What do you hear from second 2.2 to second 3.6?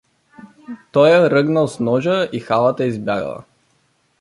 и халата избягала.